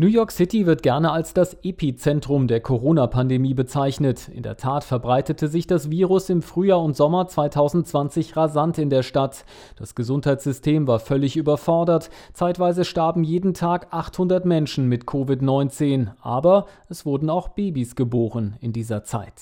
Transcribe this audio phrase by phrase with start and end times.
[0.00, 4.28] New York City wird gerne als das Epizentrum der Corona-Pandemie bezeichnet.
[4.28, 9.02] In der Tat verbreitete sich das Virus im Frühjahr und Sommer 2020 rasant in der
[9.02, 9.44] Stadt.
[9.74, 12.10] Das Gesundheitssystem war völlig überfordert.
[12.32, 16.12] Zeitweise starben jeden Tag 800 Menschen mit Covid-19.
[16.20, 19.34] Aber es wurden auch Babys geboren in dieser Zeit.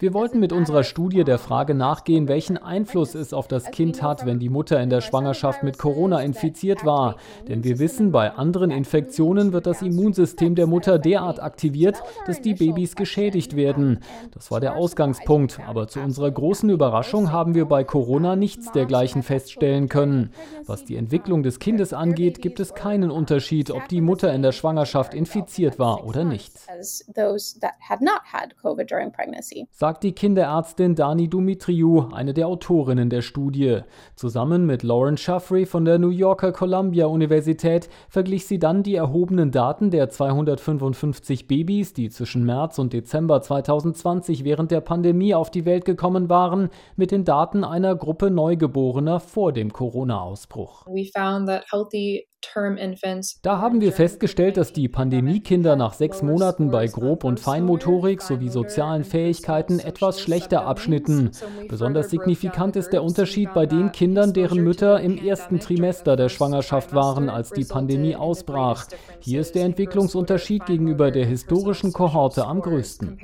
[0.00, 4.26] Wir wollten mit unserer Studie der Frage nachgehen, welchen Einfluss es auf das Kind hat,
[4.26, 7.16] wenn die Mutter in der Schwangerschaft mit Corona infiziert war.
[7.48, 12.54] Denn wir wissen, bei anderen Infektionen wird das Immunsystem der Mutter derart aktiviert, dass die
[12.54, 14.00] Babys geschädigt werden.
[14.32, 19.22] Das war der Ausgangspunkt, aber zu unserer großen Überraschung haben wir bei Corona nichts dergleichen
[19.22, 20.32] feststellen können.
[20.66, 24.52] Was die Entwicklung des Kindes angeht, gibt es keinen Unterschied, ob die Mutter in der
[24.52, 26.52] Schwangerschaft infiziert war oder nicht.
[29.70, 33.80] Sagt die Kinderärztin Dani Dumitriou, eine der Autorinnen der Studie.
[34.16, 39.50] Zusammen mit Lauren Schaffrey von der New Yorker Columbia Universität verglich sie dann die erhobenen
[39.50, 45.64] Daten der 255 Babys, die zwischen März und Dezember 2020 während der Pandemie auf die
[45.64, 50.86] Welt gekommen waren, mit den Daten einer Gruppe Neugeborener vor dem Corona-Ausbruch.
[53.42, 58.48] Da haben wir festgestellt, dass die Pandemiekinder nach sechs Monaten bei Grob- und Feinmotorik sowie
[58.48, 61.30] sozialen Fähigkeiten etwas schlechter abschnitten.
[61.68, 66.94] Besonders signifikant ist der Unterschied bei den Kindern, deren Mütter im ersten Trimester der Schwangerschaft
[66.94, 68.86] waren, als die Pandemie ausbrach.
[69.20, 73.18] Hier ist der Entwicklungsunterschied gegenüber der historischen Kohorte am größten.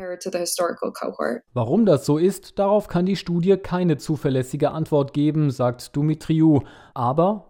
[1.53, 6.63] Warum das so ist, darauf kann die Studie keine zuverlässige Antwort geben, sagt Dumitriou.
[6.95, 7.47] Aber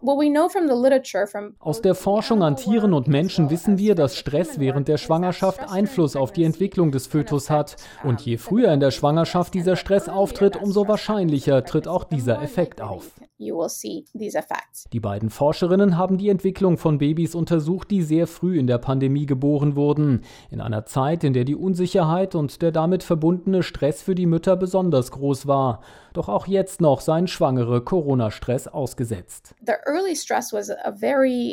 [1.61, 6.17] aus der Forschung an Tieren und Menschen wissen wir, dass Stress während der Schwangerschaft Einfluss
[6.17, 7.77] auf die Entwicklung des Fötus hat.
[8.03, 12.81] Und je früher in der Schwangerschaft dieser Stress auftritt, umso wahrscheinlicher tritt auch dieser Effekt
[12.81, 13.11] auf.
[14.93, 19.25] Die beiden Forscherinnen haben die Entwicklung von Babys untersucht, die sehr früh in der Pandemie
[19.25, 24.15] geboren wurden, in einer Zeit, in der die Unsicherheit und der damit verbundene Stress für
[24.15, 25.81] die Mütter besonders groß war.
[26.13, 29.55] Doch auch jetzt noch seien Schwangere Corona-Stress ausgesetzt.
[29.63, 31.50] Uh,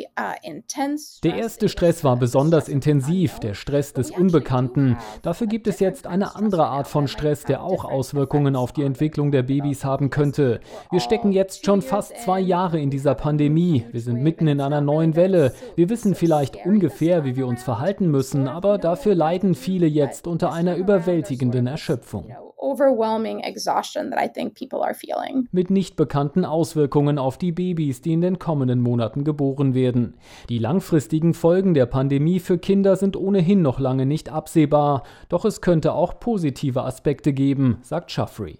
[1.24, 4.96] der erste Stress war besonders intensiv, der Stress des Unbekannten.
[5.22, 9.30] Dafür gibt es jetzt eine andere Art von Stress, der auch Auswirkungen auf die Entwicklung
[9.30, 10.60] der Babys haben könnte.
[10.90, 13.86] Wir stecken jetzt schon fast zwei Jahre in dieser Pandemie.
[13.92, 15.52] Wir sind mitten in einer neuen Welle.
[15.76, 20.52] Wir wissen vielleicht ungefähr, wie wir uns verhalten müssen, aber dafür leiden viele jetzt unter
[20.52, 25.48] einer überwältigenden Erschöpfung overwhelming exhaustion that I think people are feeling.
[25.52, 30.14] Mit nicht bekannten Auswirkungen auf die Babys, die in den kommenden Monaten geboren werden.
[30.48, 35.60] Die langfristigen Folgen der Pandemie für Kinder sind ohnehin noch lange nicht absehbar, doch es
[35.60, 38.58] könnte auch positive Aspekte geben, sagt Schaffrey.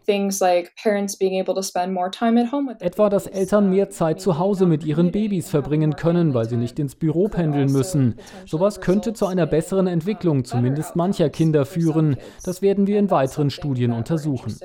[2.80, 6.78] Etwa, dass Eltern mehr Zeit zu Hause mit ihren Babys verbringen können, weil sie nicht
[6.78, 8.14] ins Büro pendeln müssen.
[8.46, 12.16] Sowas könnte zu einer besseren Entwicklung zumindest mancher Kinder führen.
[12.44, 14.60] Das werden wir in weiteren Studien untersuchen.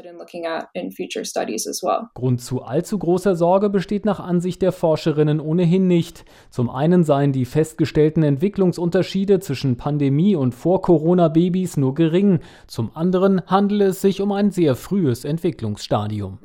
[2.14, 6.26] Grund zu allzu großer Sorge besteht nach Ansicht der Forscherinnen ohnehin nicht.
[6.50, 13.86] Zum einen seien die festgestellten Entwicklungsunterschiede zwischen Pandemie und Vor-Corona-Babys nur gering, zum anderen handele
[13.86, 16.40] es sich um ein sehr frühes Entwicklungsstadium.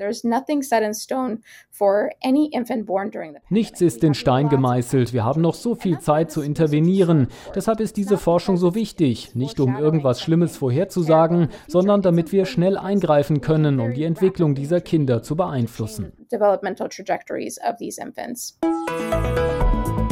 [3.50, 5.12] Nichts ist in Stein gemeißelt.
[5.12, 7.28] Wir haben noch so viel Zeit zu intervenieren.
[7.54, 12.76] Deshalb ist diese Forschung so wichtig, nicht um irgendwas Schlimmes vorherzusagen, sondern damit wir schnell
[12.76, 16.12] eingreifen können, um die Entwicklung dieser Kinder zu beeinflussen.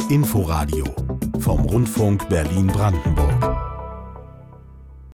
[0.09, 0.85] Inforadio
[1.39, 3.46] vom Rundfunk Berlin-Brandenburg.